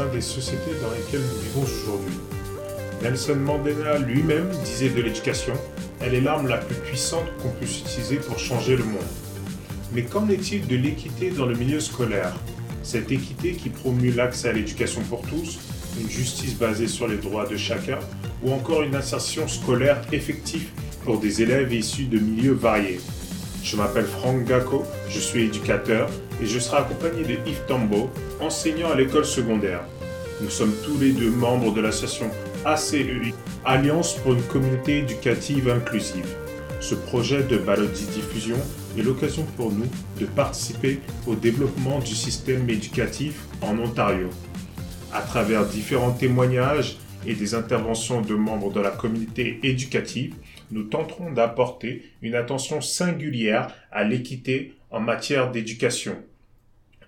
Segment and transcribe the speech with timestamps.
[0.00, 2.14] des sociétés dans lesquelles nous vivons aujourd'hui.
[3.02, 5.52] Nelson Mandela lui-même disait de l'éducation,
[6.00, 9.02] elle est l'arme la plus puissante qu'on puisse utiliser pour changer le monde.
[9.92, 12.32] Mais qu'en est-il de l'équité dans le milieu scolaire?
[12.82, 15.58] Cette équité qui promue l'accès à l'éducation pour tous,
[16.00, 17.98] une justice basée sur les droits de chacun,
[18.42, 20.68] ou encore une insertion scolaire effective
[21.04, 23.00] pour des élèves issus de milieux variés?
[23.62, 26.08] Je m'appelle Franck Gacco, je suis éducateur
[26.42, 28.10] et je serai accompagné de Yves Tambo,
[28.40, 29.84] enseignant à l'école secondaire.
[30.40, 32.30] Nous sommes tous les deux membres de l'association
[32.64, 33.32] ACEI,
[33.64, 36.26] Alliance pour une communauté éducative inclusive.
[36.80, 38.56] Ce projet de balado-diffusion
[38.98, 39.86] est l'occasion pour nous
[40.18, 44.28] de participer au développement du système éducatif en Ontario.
[45.14, 50.34] À travers différents témoignages et des interventions de membres de la communauté éducative,
[50.72, 56.16] nous tenterons d'apporter une attention singulière à l'équité en matière d'éducation,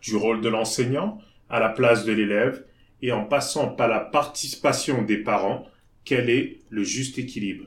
[0.04, 2.64] du rôle de l'enseignant à la place de l'élève
[3.00, 5.66] et en passant par la participation des parents,
[6.04, 7.64] quel est le juste équilibre?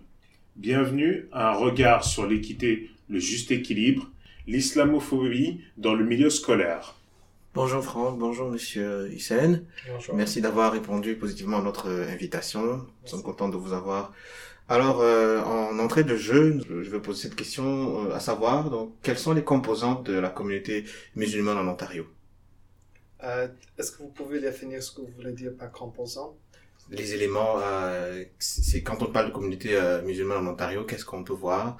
[0.55, 4.11] Bienvenue à un regard sur l'équité, le juste équilibre,
[4.45, 6.95] l'islamophobie dans le milieu scolaire.
[7.55, 9.61] Bonjour Franck, bonjour Monsieur Hussein.
[10.13, 12.61] Merci d'avoir répondu positivement à notre invitation.
[12.61, 14.13] Nous sommes contents de vous avoir
[14.69, 18.91] alors, euh, en entrée de jeu, je vais poser cette question, euh, à savoir, donc,
[19.01, 20.83] quelles sont les composantes de la communauté
[21.15, 22.05] musulmane en Ontario?
[23.23, 26.35] Euh, Est-ce que vous pouvez définir ce que vous voulez dire par composante
[26.89, 27.59] Les éléments,
[28.39, 31.77] c'est quand on parle de communauté musulmane en Ontario, qu'est-ce qu'on peut voir?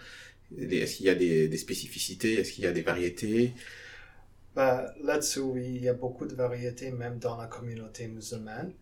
[0.58, 2.36] Est-ce qu'il y a des, des spécificités?
[2.40, 3.54] Est-ce qu'il y a des variétés?
[4.56, 8.74] Bah, Là-dessus, oui, il y a beaucoup de variétés, même dans la communauté musulmane.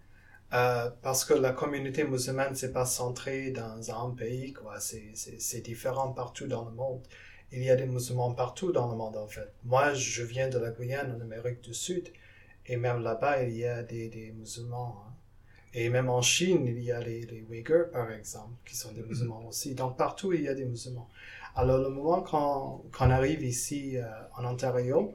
[0.53, 4.79] Euh, parce que la communauté musulmane, c'est pas centré dans un pays, quoi.
[4.79, 7.01] C'est différent partout dans le monde.
[7.51, 9.51] Il y a des musulmans partout dans le monde, en fait.
[9.65, 12.09] Moi, je viens de la Guyane, en Amérique du Sud,
[12.67, 15.03] et même là-bas, il y a des, des musulmans.
[15.05, 15.13] Hein.
[15.73, 19.01] Et même en Chine, il y a les, les Uyghurs, par exemple, qui sont des
[19.01, 19.07] mm-hmm.
[19.07, 19.75] musulmans aussi.
[19.75, 21.09] Donc, partout, il y a des musulmans.
[21.55, 24.05] Alors, le moment qu'on arrive ici, euh,
[24.37, 25.13] en Ontario,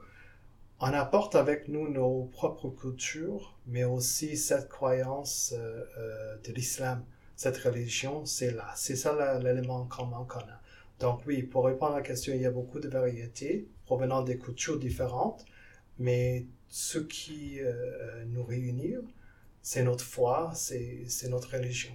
[0.81, 7.05] on apporte avec nous nos propres cultures, mais aussi cette croyance euh, euh, de l'islam,
[7.37, 8.71] cette religion, c'est là.
[8.77, 10.61] C'est ça l'élément commun qu'on a.
[10.99, 14.39] Donc oui, pour répondre à la question, il y a beaucoup de variétés provenant des
[14.39, 15.45] cultures différentes,
[15.99, 18.95] mais ce qui euh, nous réunit,
[19.61, 21.91] c'est notre foi, c'est notre religion.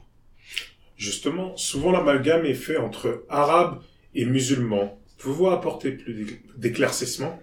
[0.98, 3.82] Justement, souvent l'amalgame est fait entre arabes
[4.14, 5.00] et musulmans.
[5.18, 7.40] Pouvez-vous apporter plus d'éclaircissement?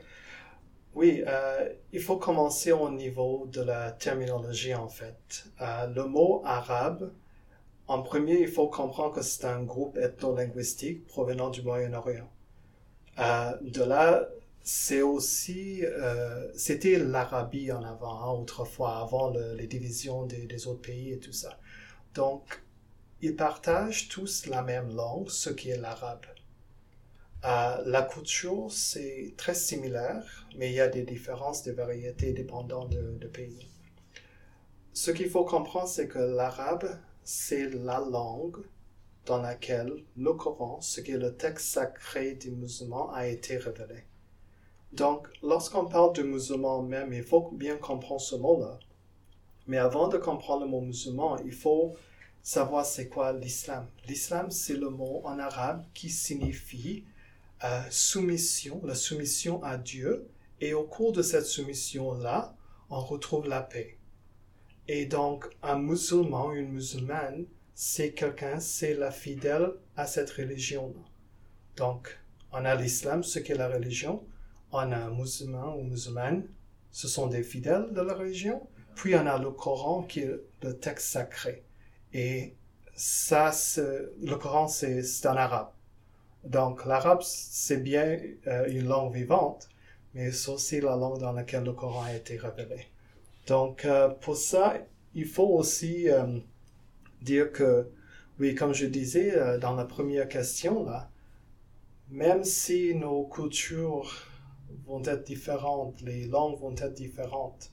[0.94, 5.46] Oui, euh, il faut commencer au niveau de la terminologie en fait.
[5.60, 7.10] Euh, le mot arabe,
[7.88, 12.30] en premier, il faut comprendre que c'est un groupe ethno-linguistique provenant du Moyen-Orient.
[13.18, 14.28] Euh, de là,
[14.62, 20.82] c'est aussi, euh, c'était l'Arabie en avant, hein, autrefois, avant le, les divisions des, autres
[20.82, 21.58] pays et tout ça.
[22.14, 22.62] Donc,
[23.20, 26.26] ils partagent tous la même langue, ce qui est l'arabe.
[27.44, 32.86] Euh, la culture, c'est très similaire, mais il y a des différences, des variétés dépendant
[32.86, 33.68] de, de pays.
[34.92, 38.64] Ce qu'il faut comprendre, c'est que l'arabe, c'est la langue
[39.26, 44.04] dans laquelle le Coran, ce qui est le texte sacré des musulmans, a été révélé.
[44.92, 48.78] Donc, lorsqu'on parle de musulman même, il faut bien comprendre ce mot-là.
[49.66, 51.94] Mais avant de comprendre le mot musulman, il faut
[52.42, 53.86] savoir c'est quoi l'islam.
[54.06, 57.04] L'islam, c'est le mot en arabe qui signifie
[57.90, 60.28] soumission, la soumission à Dieu,
[60.60, 62.56] et au cours de cette soumission-là,
[62.90, 63.98] on retrouve la paix.
[64.88, 70.92] Et donc, un musulman, une musulmane, c'est quelqu'un, c'est la fidèle à cette religion.
[71.76, 72.18] Donc,
[72.52, 74.24] on a l'islam, ce qu'est la religion,
[74.72, 76.46] on a un musulman ou musulmane,
[76.90, 80.78] ce sont des fidèles de la religion, puis on a le Coran qui est le
[80.78, 81.62] texte sacré.
[82.12, 82.54] Et
[82.94, 85.70] ça, le Coran, c'est en arabe.
[86.44, 89.68] Donc l'arabe, c'est bien euh, une langue vivante,
[90.14, 92.86] mais c'est aussi la langue dans laquelle le Coran a été révélé.
[93.46, 94.74] Donc euh, pour ça,
[95.14, 96.38] il faut aussi euh,
[97.22, 97.88] dire que,
[98.40, 101.08] oui, comme je disais dans la première question, là,
[102.10, 104.31] même si nos cultures
[104.86, 107.72] vont être différentes, les langues vont être différentes,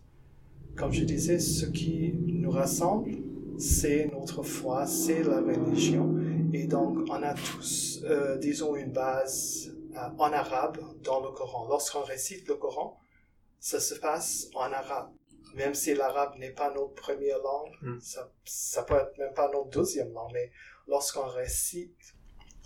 [0.75, 3.11] comme je disais, ce qui nous rassemble,
[3.57, 6.15] c'est notre foi, c'est la religion.
[6.53, 11.67] Et donc, on a tous, euh, disons, une base euh, en arabe dans le Coran.
[11.67, 12.97] Lorsqu'on récite le Coran,
[13.59, 15.11] ça se passe en arabe.
[15.55, 17.99] Même si l'arabe n'est pas notre première langue, hmm.
[17.99, 20.51] ça, ça peut être même pas notre deuxième langue, mais
[20.87, 22.15] lorsqu'on récite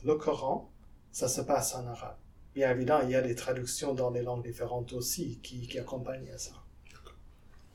[0.03, 0.71] le Coran,
[1.11, 2.17] ça se passe en arabe.
[2.55, 6.37] Bien évidemment, il y a des traductions dans des langues différentes aussi qui, qui accompagnent
[6.37, 6.51] ça.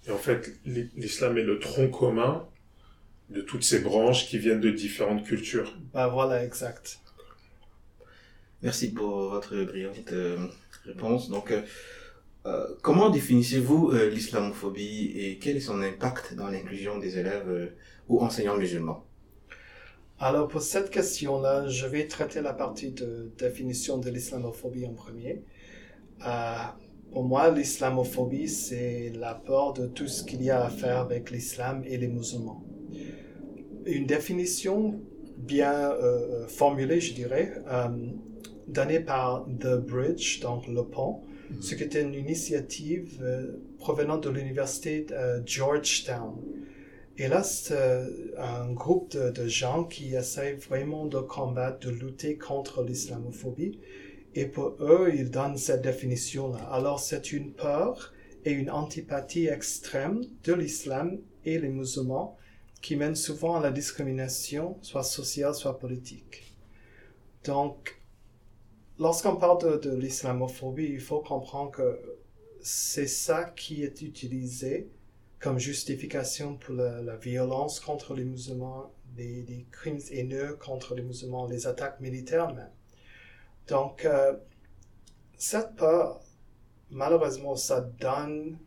[0.07, 2.47] Et en fait, l'islam est le tronc commun
[3.31, 5.77] de toutes ces branches qui viennent de différentes cultures.
[5.93, 7.01] Bah voilà, exact.
[8.63, 10.37] Merci pour votre brillante euh,
[10.85, 11.29] réponse.
[11.29, 11.63] Donc, euh,
[12.47, 17.73] euh, comment définissez-vous l'islamophobie et quel est son impact dans l'inclusion des élèves
[18.09, 19.05] ou enseignants musulmans?
[20.21, 25.43] Alors, pour cette question-là, je vais traiter la partie de définition de l'islamophobie en premier.
[27.13, 31.31] pour moi, l'islamophobie, c'est la peur de tout ce qu'il y a à faire avec
[31.31, 32.65] l'islam et les musulmans.
[33.87, 35.01] Une définition
[35.37, 35.93] bien
[36.49, 37.63] formulée, je dirais,
[38.69, 41.63] donné par The Bridge, donc le pont, mhm.
[41.63, 46.37] ce qui était une initiative euh, provenant de l'université euh, Georgetown.
[47.21, 52.39] Et là, c'est euh, un groupe de, gens qui essayent vraiment de combattre, de lutter
[52.39, 53.81] contre l'islamophobie.
[54.37, 56.61] Et pour eux, ils donnent cette définition-là.
[56.71, 58.13] Alors, c'est une peur
[58.45, 62.37] et une antipathie extrême de l'islam et les musulmans
[62.83, 66.55] qui mènent souvent à la discrimination, soit sociale, soit politique.
[67.43, 68.01] Donc,
[69.01, 71.99] lorsqu'on parle de, l'islamophobie, il faut comprendre que
[72.61, 74.89] c'est ça qui est utilisé
[75.41, 81.67] comme justification pour la, violence contre les musulmans, les, crimes haineux contre les musulmans, les
[81.67, 82.71] attaques militaires même.
[83.69, 84.35] Donc, euh,
[85.37, 86.21] cette peur,
[86.91, 88.59] malheureusement, ça donne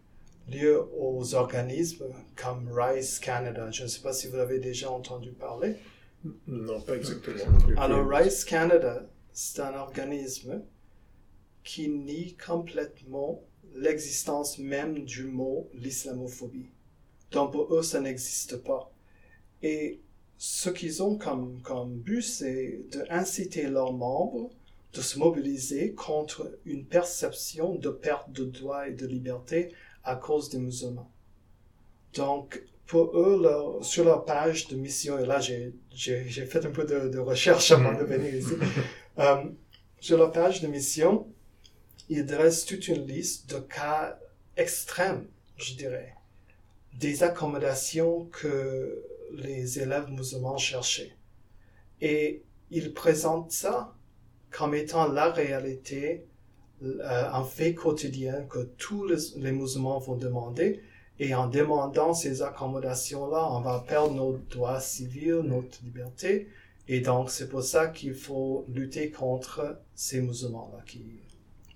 [0.48, 3.70] lieu aux organismes comme Rice Canada.
[3.72, 5.76] Je ne sais pas si vous avez déjà entendu parler.
[6.48, 7.38] Non, pas exactement.
[7.78, 10.62] Alors, Rice Canada, c'est un organisme
[11.64, 13.44] qui nie complètement
[13.76, 16.70] l'existence même du mot l'islamophobie.
[17.32, 18.92] Donc pour eux, ça n'existe pas.
[19.64, 20.02] Et
[20.38, 24.50] ce qu'ils ont comme, comme but, c'est d'inciter leurs membres
[24.94, 29.72] de se mobiliser contre une perception de perte de droits et de liberté
[30.04, 31.10] à cause des musulmans.
[32.14, 37.08] Donc, pour eux, sur leur page de mission, et là j'ai fait un peu de,
[37.08, 38.56] de recherche avant de venir ici,
[39.20, 39.44] euh,
[40.02, 41.26] sur la page de mission,
[42.12, 44.20] il dresse toute une liste de cas
[44.58, 46.14] extrêmes, je dirais,
[47.00, 49.02] des accommodations que
[49.34, 51.16] les élèves musulmans cherchaient.
[52.02, 53.96] Et il présente ça
[54.50, 56.26] comme étant la réalité,
[56.84, 60.82] euh, un fait quotidien que tous les, musulmans vont demander.
[61.18, 66.50] Et en demandant ces accommodations-là, on va perdre nos droits civils, notre liberté,
[66.90, 70.84] et donc, c'est pour ça qu'il faut lutter contre ces musulmans-là.
[70.86, 71.22] Qui...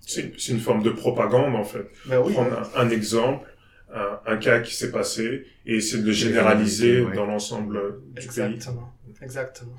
[0.06, 1.86] C'est une forme de propagande, en fait.
[2.06, 3.48] Ben Prendre un, exemple,
[3.92, 8.92] un, cas qui s'est passé, et essayer de le généraliser dans l'ensemble du Exactement.
[9.20, 9.76] Exactement.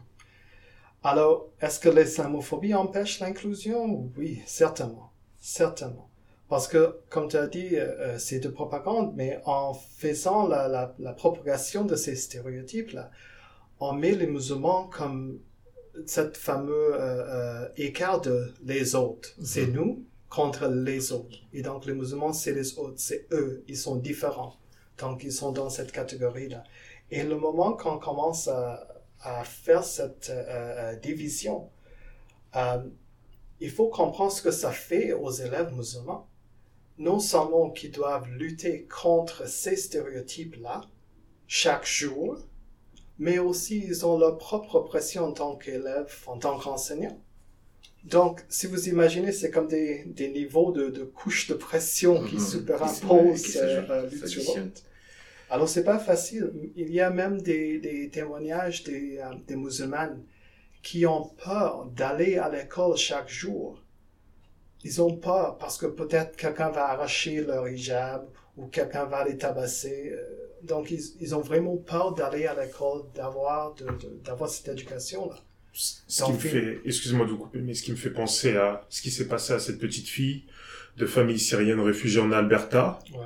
[1.03, 4.11] Alors, est-ce que l'islamophobie empêche l'inclusion?
[4.17, 5.13] Oui, certainement.
[5.39, 6.09] Certainement.
[6.49, 10.67] Parce que, comme tu as dit, euh, euh, c'est de propagande, mais en faisant la,
[10.67, 13.11] la, la propagation de ces stéréotypes-là,
[13.79, 15.39] on met les musulmans comme
[16.05, 19.29] cette fameux euh, euh, écart de les autres.
[19.41, 19.73] C'est mhm.
[19.73, 21.37] nous contre les autres.
[21.53, 24.55] Et donc les musulmans, c'est les autres, c'est eux, ils sont différents.
[24.97, 26.63] Donc ils sont dans cette catégorie-là.
[27.11, 28.87] Et le moment qu'on commence à,
[29.43, 31.69] faire cette euh, division,
[33.59, 36.27] il faut comprendre ce que ça fait aux élèves musulmans.
[36.97, 40.81] Non seulement qu'ils doivent lutter contre ces stéréotypes-là
[41.47, 42.37] chaque jour,
[43.19, 47.19] mais aussi ils ont leur propre pression en tant qu'élève, en tant qu'enseignant.
[48.07, 52.37] Donc, si vous imaginez, c'est comme des, des niveaux de, de couches de pression qui
[52.37, 52.51] mm-hmm.
[52.51, 54.65] superimposent euh, euh
[55.49, 56.53] Alors, c'est pas facile.
[56.77, 60.23] Il y a même des, des témoignages des, euh, des musulmanes
[60.81, 63.83] qui ont peur d'aller à l'école chaque jour.
[64.85, 69.37] Ils ont peur parce que peut-être quelqu'un va arracher leur hijab ou quelqu'un va les
[69.37, 70.13] tabasser.
[70.63, 73.75] Donc, ils, ont vraiment peur d'aller à l'école, d'avoir,
[74.23, 75.35] d'avoir cette éducation-là.
[75.73, 78.85] Ce qui me fait, excusez-moi de vous couper, mais ce qui me fait penser à
[78.89, 80.43] ce qui s'est passé à cette petite fille
[80.97, 82.99] de famille syrienne réfugiée en Alberta.
[83.13, 83.19] Ouais.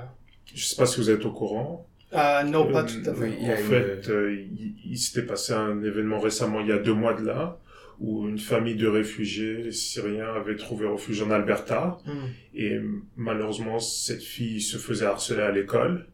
[0.53, 1.87] Je sais pas si vous êtes au courant.
[2.13, 3.37] Euh, non, pas tout à fait.
[3.37, 4.45] en fait, euh,
[4.85, 7.57] il, s'était passé un événement récemment, il y a deux mois de là,
[7.99, 11.99] où une famille de réfugiés syriens avait trouvé refuge en Alberta.
[12.05, 12.27] Hmm.
[12.53, 12.79] Et
[13.15, 16.07] malheureusement, cette fille se faisait harceler à l'école.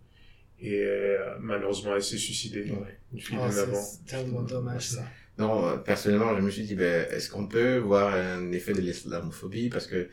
[0.60, 2.72] Et euh, malheureusement, elle s'est suicidée.
[3.14, 5.04] Une fille oh, C'est tellement dommage ça.
[5.38, 8.82] Non, euh, personnellement, je me suis dit, ben, est-ce qu'on peut voir un effet de
[8.82, 9.70] l'islamophobie?
[9.70, 10.10] Parce que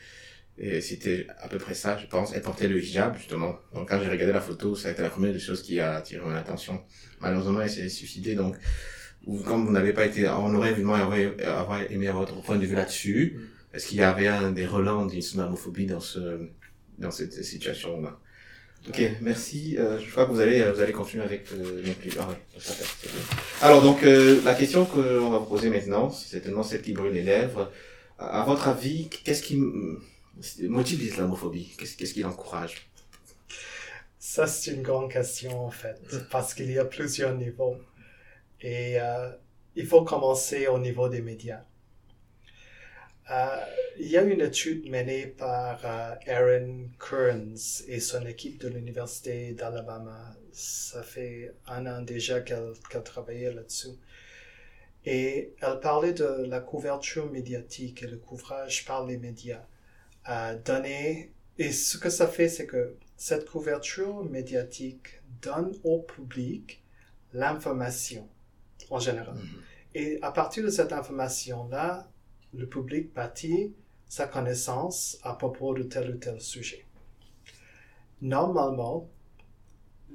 [0.81, 2.33] c'était à peu près ça, je pense.
[2.33, 3.59] Elle portait le hijab, justement.
[3.75, 5.97] Donc quand j'ai regardé la photo, ça a été la première des choses qui a
[5.97, 6.81] attiré mon attention.
[7.21, 8.37] Malheureusement, elle s'est suicidée.
[8.37, 8.57] Donc,
[9.47, 13.37] comme vous n'avez pas été, on aurait évidemment avoir aimé votre point de vue là-dessus.
[13.37, 13.77] Mm.
[13.77, 16.49] Est-ce qu'il y avait un des relents d'islamophobie dans ce,
[16.99, 18.21] dans cette situation-là?
[18.89, 19.77] Ok, merci.
[19.79, 21.83] Euh, je crois que vous allez, vous allez continuer avec euh,
[22.21, 22.37] ah, ouais,
[23.65, 26.93] Alors donc euh, la question que on va vous poser maintenant, c'est tellement celle qui
[26.93, 27.49] brûle les.
[28.19, 29.57] À, votre avis, qu'est-ce qui
[30.69, 31.75] motive l'islamophobie?
[31.79, 32.91] Qu'est-ce qui l'encourage?
[34.19, 35.99] Ça c'est une grande question en fait,
[36.31, 37.79] parce qu'il y a plusieurs niveaux
[38.61, 39.31] et euh,
[39.77, 41.63] il faut commencer au niveau des médias.
[43.31, 43.65] Euh,
[43.99, 50.37] il y a une étude menée par Aaron Kearns et son équipe de l'Université d'Alabama.
[50.55, 52.73] Ça fait un an déjà qu'elle
[53.05, 53.99] travaillait là-dessus.
[55.05, 59.67] Et elle parlait de la couverture médiatique et le couvrage par les médias
[60.65, 61.33] donné.
[61.59, 66.83] Et ce que ça fait, c'est que cette couverture médiatique donne au public
[67.33, 68.29] l'information
[68.91, 69.37] en général.
[69.37, 69.97] Mm-hmm.
[69.97, 72.09] Et à partir de cette information-là,
[72.53, 73.75] le public bâtit
[74.09, 76.87] sa connaissance à propos de tel ou tel sujet.
[78.23, 79.09] Normalement,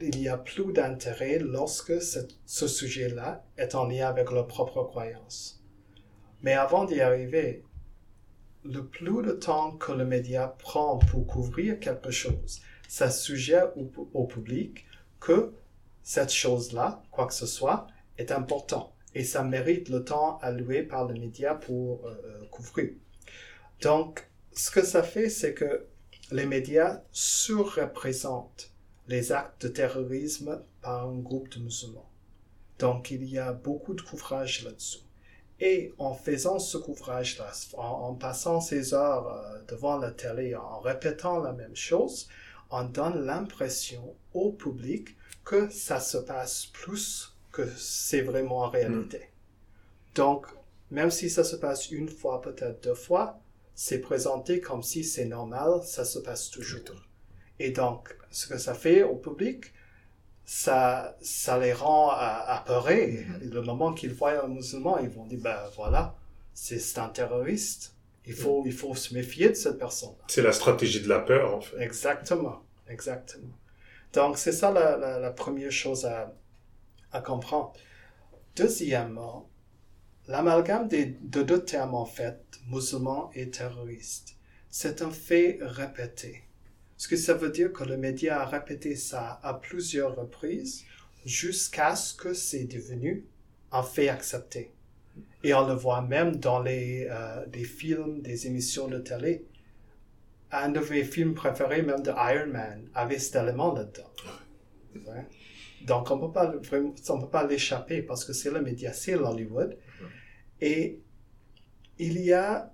[0.02, 5.64] il y a plus d'intérêt lorsque ce, sujet-là est en lien avec leur propre croyance.
[6.42, 7.64] Mais avant d'y arriver,
[8.64, 13.72] le plus de temps que le média prend pour couvrir quelque chose, ça suggère
[14.14, 14.86] au public
[15.20, 15.54] que
[16.02, 21.08] cette chose-là, quoi que ce soit, est important et ça mérite le temps alloué par
[21.08, 22.92] les médias pour euh, couvrir.
[23.82, 25.88] Donc, ce que ça fait, c'est que
[26.32, 28.72] les médias surreprésentent
[29.10, 32.10] les actes de terrorisme par un groupe de musulmans.
[32.78, 35.02] Donc, il y a beaucoup de couvrage là-dessous.
[35.60, 41.40] Et en faisant ce couvrage-là, en, passant ces heures euh, devant la télé, en répétant
[41.40, 42.30] la même chose,
[42.70, 49.18] on donne l'impression au public que ça se passe plus que c'est vraiment en réalité.
[49.18, 50.16] Mm.
[50.16, 50.46] Donc,
[50.92, 53.40] même si ça se passe une fois, peut-être deux fois,
[53.74, 57.09] c'est présenté comme si c'est normal, ça se passe toujours.
[57.60, 59.74] Et donc, ce que ça fait au public,
[60.46, 63.26] ça, ça les rend apeurés.
[63.28, 63.50] Mm-hmm.
[63.54, 66.16] Le moment qu'ils voient un musulman, ils vont dire, ben voilà,
[66.54, 67.96] c'est un terroriste.
[68.26, 70.16] Il faut, il faut se méfier de cette personne.
[70.28, 71.78] C'est la stratégie de la peur, en fait.
[71.82, 73.56] Exactement, exactement.
[74.14, 76.34] Donc, c'est ça la, la première chose à,
[77.12, 77.74] à comprendre.
[78.56, 79.50] Deuxièmement,
[80.28, 84.36] l'amalgame de deux termes en fait, musulman et terroriste,
[84.70, 86.44] c'est un fait répété.
[87.00, 90.84] Ce que ça veut dire que le média a répété ça à plusieurs reprises
[91.26, 93.24] jusqu'à ce que c'est devenu
[93.72, 94.74] un fait accepté.
[95.46, 99.46] Et on le voit même dans les, euh, des films, des émissions de télé.
[100.52, 104.12] Un de mes films préférés, même de Iron Man, avait cet élément là-dedans.
[104.96, 105.26] Ouais.
[105.86, 109.78] Donc, on ne peut pas l'échapper parce que c'est le média, c'est l'Hollywood.
[110.60, 111.00] Et
[111.98, 112.74] il y a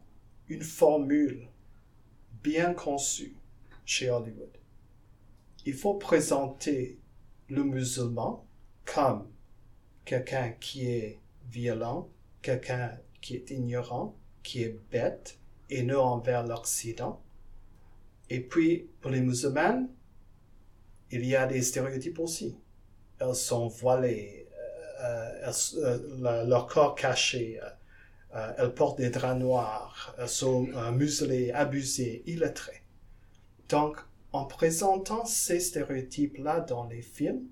[0.49, 1.47] une formule
[2.41, 3.35] bien conçue
[3.85, 4.57] chez Hollywood.
[5.65, 6.99] Il faut présenter
[7.49, 8.45] le musulman
[8.83, 9.31] comme
[10.03, 12.09] quelqu'un qui est violent,
[12.41, 15.39] quelqu'un qui est ignorant, qui est bête,
[15.69, 17.21] haineux envers l'Occident.
[18.29, 19.89] Et puis, pour les musulmanes,
[21.11, 22.57] il y a des stéréotypes aussi
[23.19, 24.47] elles sont voilées,
[25.01, 27.59] euh, euh, leur corps caché,
[28.35, 32.81] euh, elles portent des draps noirs, elles sont muselées, abusées, illettrées.
[33.69, 33.97] Donc,
[34.31, 37.47] en présentant ces stéréotypes-là dans les films,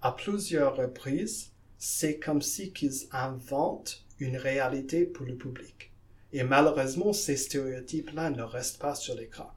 [0.00, 5.92] à plusieurs reprises, c'est comme si qu'ils inventent une réalité pour le public.
[6.32, 9.50] Et malheureusement, ces stéréotypes-là ne restent pas sur l'écran.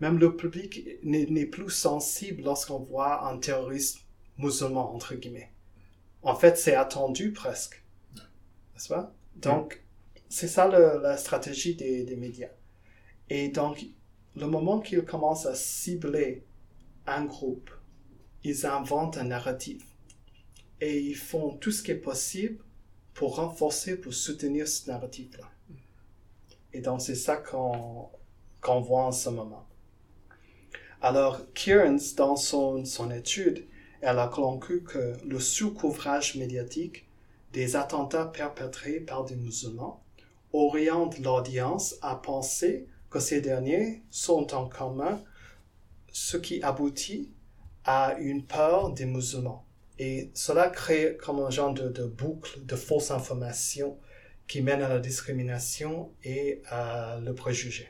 [0.00, 4.00] Même le public n'est plus sensible lorsqu'on voit un terroriste
[4.38, 5.52] musulman, entre guillemets.
[6.22, 7.82] En fait, c'est attendu presque.
[8.14, 9.14] N'est-ce pas?
[9.36, 9.82] Donc,
[10.28, 12.50] c'est ça la stratégie des, des, médias.
[13.30, 13.84] Et donc,
[14.36, 16.44] le moment qu'ils commencent à cibler
[17.06, 17.70] un groupe,
[18.42, 19.84] ils inventent un narratif.
[20.80, 22.62] Et ils font tout ce qui est possible
[23.14, 25.48] pour renforcer, pour soutenir ce narratif-là.
[26.72, 28.10] Et donc, c'est ça qu'on
[28.80, 29.66] voit en ce moment.
[31.00, 33.66] Alors, Kearns, dans son, son étude,
[34.00, 37.06] elle a conclu que le sous-couvrage médiatique
[37.52, 40.02] des attentats perpétrés par des musulmans
[40.52, 45.22] oriente l'audience à penser que ces derniers sont en commun,
[46.10, 47.30] ce qui aboutit
[47.84, 49.64] à une peur des musulmans.
[50.00, 53.96] Et cela crée comme un genre de, de boucle de fausses informations
[54.48, 57.88] qui mène à la discrimination et à le préjugé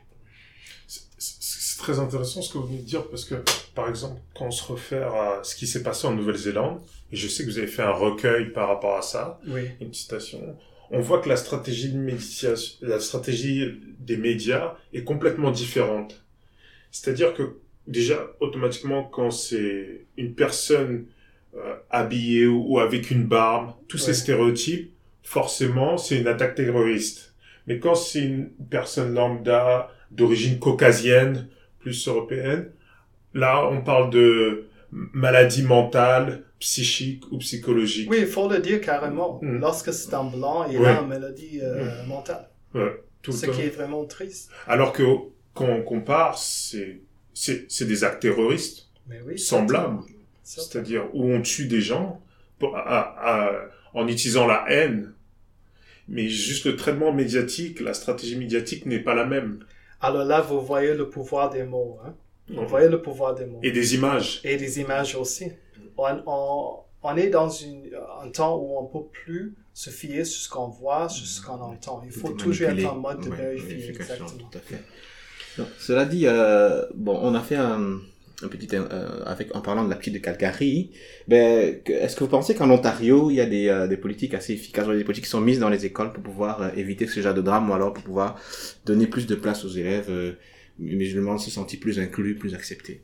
[1.16, 3.36] c'est très intéressant ce que vous venez de dire parce que,
[3.74, 7.28] par exemple, quand on se réfère à ce qui s'est passé en Nouvelle-Zélande, et je
[7.28, 9.40] sais que vous avez fait un recueil par rapport à ça,
[9.80, 10.56] une citation,
[10.90, 16.24] on voit que la stratégie, de la stratégie des médias est complètement différente.
[16.90, 21.06] C'est-à-dire que déjà, automatiquement, quand c'est une personne
[21.56, 27.34] euh, habillée ou, avec une barbe, tous ces stéréotypes, forcément, c'est une attaque terroriste.
[27.66, 31.48] Mais quand c'est une personne lambda, d'origine caucasienne,
[31.80, 32.70] plus européenne,
[33.32, 38.10] là, on parle de maladie mentale, psychique ou psychologique.
[38.10, 39.38] Oui, il faut le dire carrément.
[39.42, 39.58] Hmm.
[39.58, 42.08] Lorsque c'est un blanc, il a une maladie euh, hmm.
[42.08, 42.48] mentale.
[42.74, 44.50] Ouais, tout Ce qui est vraiment triste.
[44.66, 45.02] Alors que
[45.52, 47.02] quand on compare, c'est
[47.34, 48.88] c'est des actes terroristes
[49.26, 50.00] oui, semblables.
[50.42, 52.22] C'est-à-dire où on tue des gens
[52.62, 55.12] en utilisant la haine.
[56.08, 59.60] Mais juste le traitement médiatique, la stratégie médiatique n'est pas la même.
[60.00, 61.98] Alors là, vous voyez le pouvoir des mots.
[62.04, 62.14] Hein?
[62.48, 63.60] Vous voyez le pouvoir des mots.
[63.62, 64.40] Et des images.
[64.44, 65.46] Et des images aussi.
[65.96, 67.90] On, on, est dans une,
[68.22, 71.40] un temps où on ne peut plus se fier sur ce qu'on voit, sur ce
[71.42, 72.02] qu'on entend.
[72.04, 73.90] Il faut toujours être en mode de vérifier.
[73.90, 74.28] Exactement.
[74.28, 74.82] Tout à fait
[75.78, 77.98] cela dit, euh, bon, on a fait un,
[78.42, 80.90] un petit euh, avec en parlant de la petite de Calgary.
[81.28, 84.52] Ben, est-ce que vous pensez qu'en Ontario, il y a des, euh, des politiques assez
[84.52, 87.42] efficaces, des politiques qui sont mises dans les écoles pour pouvoir éviter ce genre de
[87.42, 88.36] drame, ou alors pour pouvoir
[88.84, 90.36] donner plus de place aux élèves
[90.78, 93.02] musulmans, se sentir plus inclus, plus acceptés?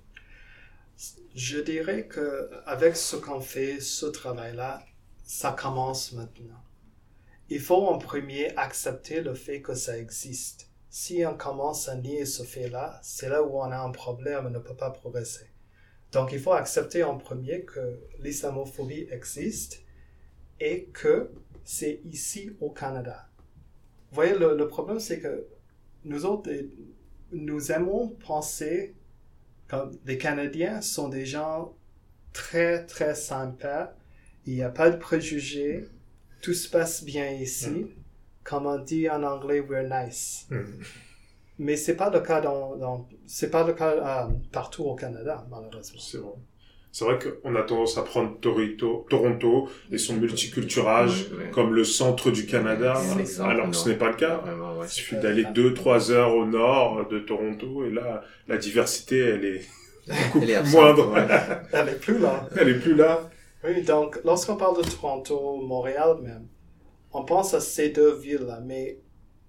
[1.35, 4.85] Je dirais que avec ce qu'on fait, ce travail-là,
[5.25, 6.63] ça commence maintenant.
[7.49, 12.27] Il faut en premier accepter le fait que ça existe si on commence à nier
[12.27, 15.47] ce fait-là, c'est là où on a un problème et ne peut pas progresser.
[16.13, 19.85] Donc il faut accepter en premier que l'islamophobie existe
[20.59, 21.31] et que
[21.65, 23.29] c'est ici au Canada.
[24.11, 25.47] Vous voyez, le, problème c'est que
[26.05, 26.51] nous autres,
[27.31, 28.97] nous aimons penser
[29.71, 31.75] que les Canadiens sont des gens
[32.33, 33.95] très très sympas,
[34.47, 35.89] il n'y a pas de préjugés,
[36.43, 37.71] tout se passe bien ici.
[37.71, 37.89] Mm
[38.51, 40.47] comme on dit en anglais, we're nice.
[40.51, 40.83] Hmm.
[41.59, 46.01] Mais c'est pas le cas dans, c'est pas le cas euh, partout au Canada, malheureusement.
[46.01, 46.19] C'est.
[46.93, 52.33] C'est vrai qu'on a tendance à prendre Toronto, Toronto et son multiculturage comme le centre
[52.33, 53.01] du Canada,
[53.45, 54.43] alors que ce n'est pas le cas.
[54.83, 59.45] Il suffit d'aller deux, trois heures au nord de Toronto et là, la diversité, elle
[59.45, 59.63] est
[60.33, 61.15] beaucoup moindre.
[61.73, 62.49] elle est plus là.
[62.57, 63.31] Elle est plus là.
[63.63, 66.49] Oui, donc lorsqu'on parle de Toronto, Montréal même,
[67.13, 68.99] on pense à ces deux villes-là, mais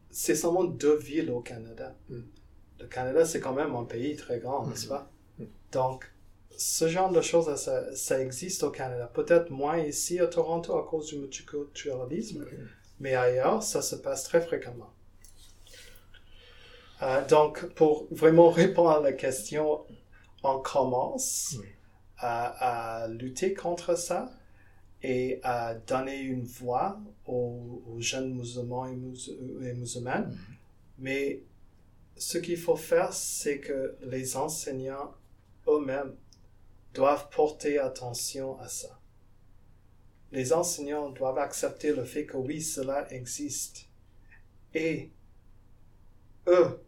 [0.10, 1.96] c'est seulement deux villes au Canada.
[2.10, 2.22] Hmm.
[2.80, 5.10] Le Canada, c'est quand même un pays très grand, n'est-ce pas?
[5.40, 5.46] Hmm.
[5.72, 6.12] Donc,
[6.58, 9.10] ce genre de choses, ça, ça existe au Canada.
[9.14, 12.46] Peut-être moins ici à Toronto à cause du multiculturalisme,
[13.00, 14.92] mais ailleurs, ça se passe très fréquemment.
[17.02, 19.82] Euh, donc, pour vraiment répondre à la question,
[20.44, 21.58] on commence
[22.18, 24.32] à, à, lutter contre ça
[25.04, 28.96] et à donner une voix aux, jeunes musulmans et,
[29.74, 30.30] musulmanes.
[30.30, 30.56] Mhm.
[31.00, 31.44] Mais
[32.18, 35.16] ce qu'il faut faire, c'est que les enseignants
[35.68, 36.14] eux-mêmes
[36.94, 39.00] doivent porter attention à ça.
[40.32, 43.88] Les enseignants doivent accepter le fait que oui, cela existe.
[44.74, 45.12] Et
[46.48, 46.80] eux,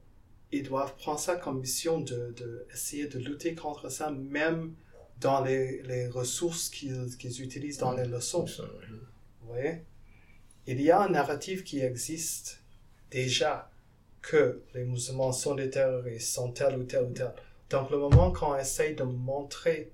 [0.51, 4.75] ils doivent prendre ça comme mission de, de essayer de lutter contre ça, même
[5.19, 8.45] dans les, les ressources qu'ils utilisent dans les leçons.
[9.41, 9.83] Vous voyez?
[10.65, 12.61] Il y a un narratif qui existe
[13.11, 13.69] déjà
[14.21, 17.33] que les musulmans sont des terroristes, sont tel ou tel ou tel.
[17.73, 19.91] Donc le moment qu'on essaye de montrer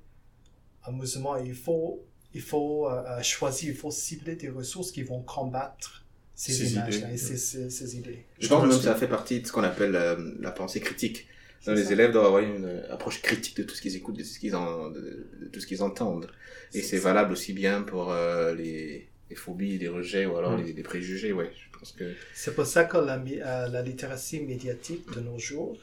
[0.86, 5.02] un musulman, il faut, il faut euh, euh, choisir, il faut cibler des ressources qui
[5.02, 8.26] vont combattre ces, images-là et ces, ces, idées.
[8.40, 11.28] Je pense que ça fait partie de ce qu'on appelle euh, la pensée critique
[11.68, 14.52] les élèves doivent avoir une approche critique de tout ce qu'ils écoutent, de, ce qu'ils
[14.52, 16.30] de, tout ce qu'ils entendent.
[16.74, 20.64] Et c'est valable aussi bien pour euh, les, les, phobies, les rejets ou alors mm.
[20.64, 21.34] les, préjugés.
[21.34, 22.14] Ouais, je pense que.
[22.34, 25.78] C'est pour ça que la, euh, la littératie médiatique de nos jours,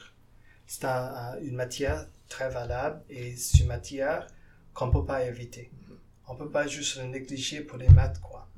[0.66, 4.26] c'est une matière très valable et c'est une matière
[4.74, 5.70] qu'on peut pas éviter.
[5.72, 5.92] Mm.
[6.29, 8.48] On peut pas juste le négliger pour les maths, quoi.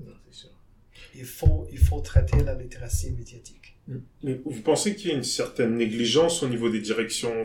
[1.15, 3.79] Il faut, il faut traiter la littératie médiatique.
[4.23, 7.43] Vous pensez qu'il y a une certaine négligence au niveau des directions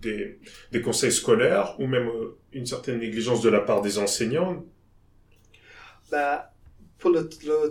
[0.00, 0.40] des,
[0.72, 4.64] des conseils scolaires ou même euh, une certaine négligence de la part des enseignants?
[6.10, 6.52] Bah,
[6.98, 7.28] Pour le,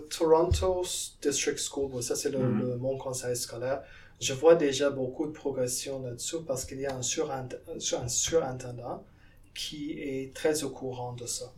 [0.10, 0.86] Toronto
[1.22, 2.78] District School, ça c'est le, mm-hmm.
[2.78, 3.82] mon conseil scolaire,
[4.20, 9.06] je vois déjà beaucoup de progression là-dessus parce qu'il y a un, un surintendant
[9.54, 11.54] qui est très au courant de ça.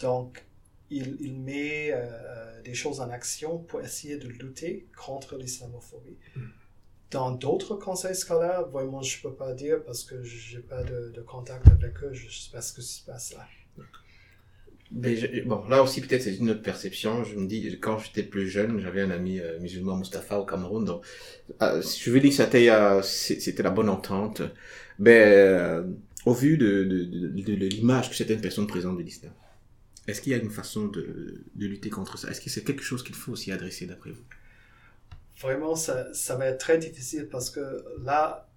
[0.00, 0.44] Donc,
[0.90, 6.16] il, il met euh, des choses en action pour essayer de lutter contre l'islamophobie.
[6.36, 6.48] Hmm.
[7.10, 10.82] Dans d'autres conseils scolaires, vraiment, je ne peux pas dire parce que je n'ai pas
[10.82, 13.46] de, de, contact avec eux, je ne sais pas ce qui se passe là.
[14.90, 17.24] Bon, là aussi peut-être c'est une autre perception.
[17.24, 20.84] Je me dis, quand j'étais plus jeune, j'avais un ami euh, musulman, Mustapha, au Cameroun.
[20.84, 21.04] Donc,
[21.62, 24.42] euh, je veux dire que c'était, euh, c'était la bonne entente.
[24.98, 25.82] Mais euh,
[26.24, 29.32] au vu de, de, de, de l'image que certaines personnes présentent de l'islam,
[30.06, 32.30] est-ce qu'il y a une façon de, de lutter contre ça?
[32.30, 34.24] Est-ce que c'est quelque chose qu'il faut aussi adresser d'après vous?
[35.40, 38.48] Vraiment, ça, ça va être très difficile parce que là,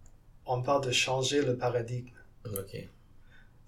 [0.46, 2.10] on parle de changer le paradigme.
[2.46, 2.88] Ok.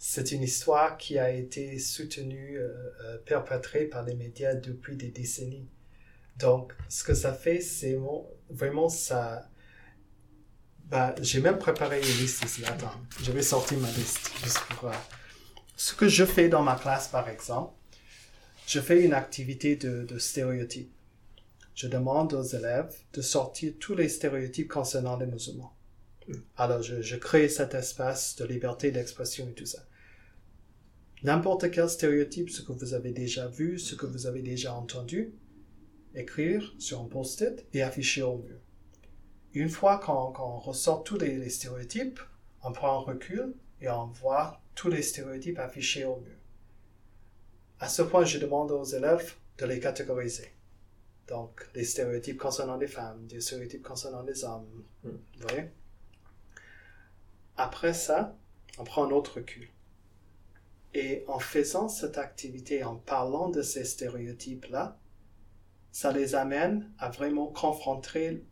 [0.01, 2.69] C'est une histoire qui a été soutenue, euh,
[3.03, 5.67] euh, perpétrée par les médias depuis des décennies.
[6.37, 7.99] Donc, ce que ça fait, c'est
[8.49, 9.49] vraiment ça.
[10.85, 12.63] Bah, j'ai même préparé une liste ici.
[12.65, 14.87] Attends, je vais sortir ma liste juste pour.
[14.87, 14.93] Euh,
[15.75, 17.73] ce que je fais dans ma classe, par exemple,
[18.67, 20.93] je fais une activité de, de stéréotype.
[21.75, 25.73] Je demande aux élèves de sortir tous les stéréotypes concernant les musulmans.
[26.57, 29.85] Alors, je, je crée cet espace de liberté d'expression et tout ça.
[31.23, 35.33] N'importe quel stéréotype, ce que vous avez déjà vu, ce que vous avez déjà entendu,
[36.15, 38.57] écrire sur un post-it et afficher au mur.
[39.53, 42.19] Une fois qu'on ressort tous les, les, stéréotypes,
[42.63, 46.37] on prend un recul et on voit tous les stéréotypes affichés au mur.
[47.79, 50.53] À ce point, je demande aux élèves de les catégoriser.
[51.27, 54.67] Donc, les stéréotypes concernant les femmes, les stéréotypes concernant les hommes.
[55.03, 55.69] Vous voyez?
[57.59, 58.37] Après ça,
[58.77, 59.67] on prend un autre recul.
[60.93, 64.97] Et en faisant cette activité, en parlant de ces stéréotypes-là,
[65.91, 68.45] ça les amène à vraiment confronter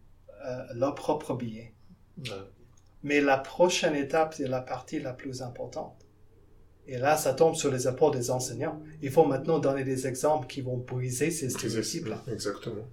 [0.46, 1.74] euh, leur propre biais.
[3.02, 6.06] Mais la prochaine étape, c'est la partie la plus importante.
[6.86, 8.82] Et là, ça tombe sur les épaules des enseignants.
[9.02, 12.24] Il faut maintenant donner des exemples qui vont briser ces stéréotypes-là.
[12.30, 12.90] Exactement.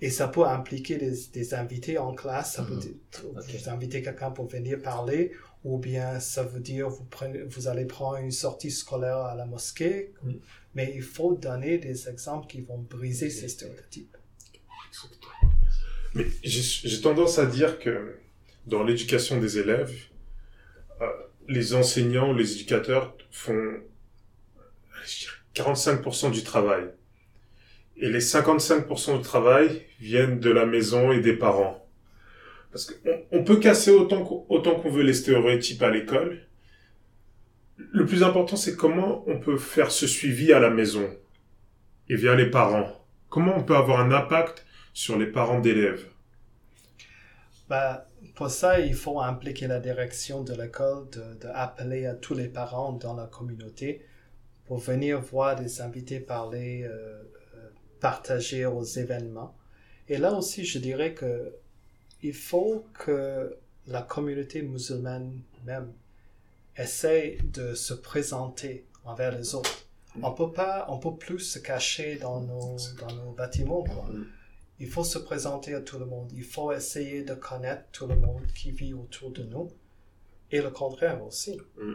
[0.00, 3.36] Et ça peut impliquer des, des invités en classe, ça peut Mhm.
[3.36, 3.44] Ok.
[3.48, 5.32] vous inviter quelqu'un pour venir parler,
[5.64, 9.44] ou bien ça veut dire vous, prenez, vous allez prendre une sortie scolaire à la
[9.44, 10.12] mosquée.
[10.22, 10.40] Mhm.
[10.74, 14.16] Mais il faut donner des exemples qui vont briser ces stéréotypes.
[16.14, 18.16] Mais j'ai tendance à dire que
[18.66, 19.94] dans l'éducation des élèves,
[21.00, 21.06] euh,
[21.48, 23.80] les enseignants, les éducateurs font
[25.04, 26.84] je dirais, 45% du travail.
[28.00, 31.84] Et les 55% du travail viennent de la maison et des parents.
[32.70, 36.40] Parce qu'on on peut casser autant qu'on autant qu'on veut les stéréotypes à l'école.
[37.76, 41.08] Le plus important, c'est comment on peut faire ce suivi à la maison
[42.08, 42.92] et via les parents.
[43.28, 46.06] Comment on peut avoir un impact sur les parents d'élèves?
[47.68, 52.34] Bah, pour ça, il faut impliquer la direction de l'école, de, de appeler à tous
[52.34, 54.02] les parents dans la communauté
[54.66, 57.22] pour venir voir des invités parler, euh,
[58.00, 59.54] partager aux événements.
[60.08, 61.52] Et là aussi, je dirais que
[62.22, 63.56] il faut que
[63.86, 65.92] la communauté musulmane même
[66.76, 69.86] essaye de se présenter envers les autres.
[70.22, 74.08] On peut pas, on peut plus se cacher dans nos, dans nos bâtiments, quoi.
[74.80, 76.30] Il faut se présenter à tout le monde.
[76.32, 79.68] Il faut essayer de connaître tout le monde qui vit autour de nous.
[80.50, 81.60] Et le contraire aussi.
[81.76, 81.94] Mm.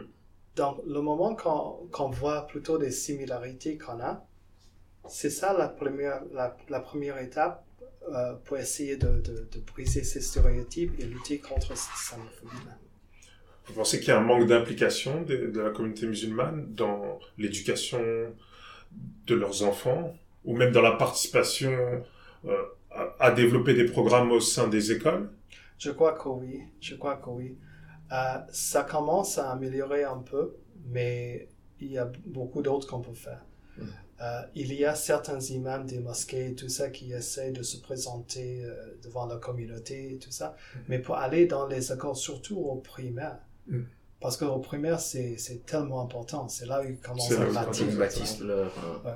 [0.56, 4.24] Donc, le moment qu'on qu'on voit plutôt des similarités qu'on a,
[5.08, 7.64] c'est ça la première, la, la première étape
[8.12, 12.76] euh, pour essayer de, de, de briser ces stéréotypes et lutter contre cette islamophobie-là.
[13.66, 18.00] Vous pensez qu'il y a un manque d'implication de, de la communauté musulmane dans l'éducation
[19.26, 20.14] de leurs enfants
[20.44, 21.72] ou même dans la participation
[22.44, 25.30] euh, à, à développer des programmes au sein des écoles?
[25.78, 26.62] Je crois que oui.
[26.80, 27.56] Je crois que oui.
[28.12, 30.54] Euh, ça commence à améliorer un peu,
[30.86, 31.48] mais
[31.80, 33.42] il y a beaucoup d'autres qu'on peut faire.
[34.20, 37.78] Euh, il y a certains imams des mosquées et tout ça qui essaient de se
[37.78, 40.54] présenter euh, devant la communauté et tout ça.
[40.88, 43.86] Mais pour aller dans les écoles, surtout au primaire, Mhm.
[44.20, 46.48] parce qu'au primaire, c'est c'est tellement important.
[46.48, 47.44] C'est là où ils commencent à
[48.40, 48.72] leur...
[49.06, 49.14] euh,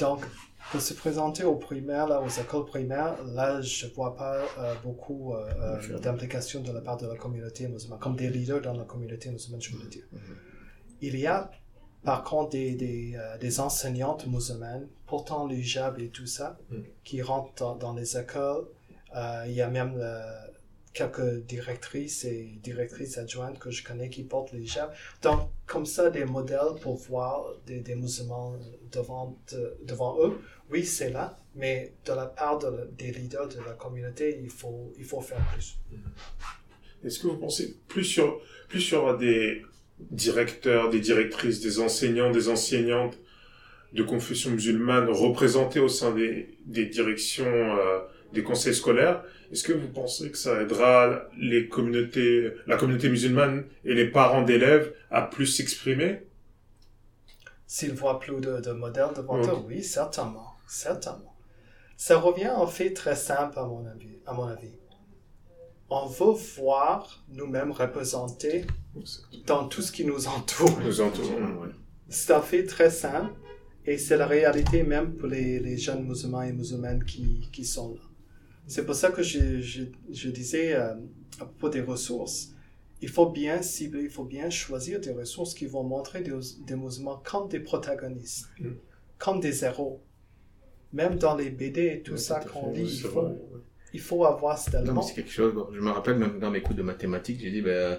[0.00, 0.20] Donc,
[0.70, 5.34] pour se présenter aux primaires, là, aux écoles primaires, là, je vois pas euh, beaucoup
[5.34, 9.30] euh, d'implication de la part de la communauté musulmane, comme des leaders dans la communauté
[9.30, 10.04] musulmane, je veux dire.
[10.12, 10.20] Mhm.
[11.02, 11.50] Il y a,
[12.04, 16.84] par contre, des, des, euh, des enseignantes musulmanes portant le hijab et tout ça, Mhm.
[17.04, 18.66] qui rentrent dans, dans les écoles.
[19.16, 20.22] Euh, il y a même euh,
[20.92, 24.90] quelques directrices et directrices adjointes que je connais qui portent le hijab.
[25.22, 28.54] Donc, comme ça, des modèles pour voir des, des musulmans
[28.92, 30.40] devant, de- devant eux.
[30.70, 34.92] Oui, c'est là, mais de la part de des leaders de la communauté, il faut,
[34.96, 35.78] il faut faire plus.
[37.02, 39.62] Est-ce que vous pensez plus sur plus sur des
[40.10, 43.18] directeurs, des directrices, des enseignants, des enseignantes
[43.92, 47.98] de confession musulmane représentés au sein des, des directions euh,
[48.32, 53.64] des conseils scolaires Est-ce que vous pensez que ça aidera les communautés, la communauté musulmane
[53.84, 56.22] et les parents d'élèves à plus s'exprimer?
[57.66, 61.34] S'ils voient plus de, de modèles de voitures, oui, certainement, certainement.
[61.96, 64.18] Ça revient en fait très simple à mon avis.
[64.26, 64.72] À mon avis.
[65.90, 68.64] On veut voir nous-mêmes représentés
[69.46, 70.78] dans tout ce qui nous entoure.
[70.84, 71.66] Nous entoure,
[72.08, 73.32] C'est un fait très simple
[73.84, 77.94] et c'est la réalité même pour les, les, jeunes musulmans et musulmanes qui, qui sont
[77.94, 78.00] là.
[78.68, 80.94] C'est pour ça que je, je, je disais euh,
[81.40, 82.50] à propos des ressources,
[83.02, 86.76] il faut bien cibler, il faut bien choisir des ressources qui vont montrer des, des
[86.76, 88.68] musulmans comme des protagonistes, mm.
[89.18, 90.02] comme des héros.
[90.92, 93.28] Même dans les BD et tout ça qu'on lit, il faut,
[93.92, 95.02] il faut avoir cet élément.
[95.02, 97.98] C'est quelque chose, je me rappelle même dans mes cours de mathématiques, j'ai dit, ben,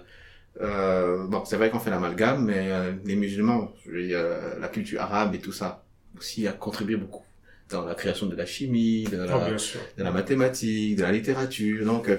[0.59, 5.35] euh, bon, c'est vrai qu'on fait l'amalgame, mais euh, les musulmans, euh, la culture arabe
[5.35, 5.83] et tout ça,
[6.17, 7.23] aussi a contribué beaucoup
[7.69, 9.51] dans la création de la chimie, de la, oh,
[9.97, 11.85] de la mathématique, de la littérature.
[11.85, 12.17] Donc, euh,